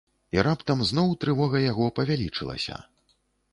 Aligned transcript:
І 0.37 0.45
раптам 0.47 0.79
зноў 0.91 1.11
трывога 1.25 1.61
яго 1.65 1.91
павялічылася. 2.01 2.83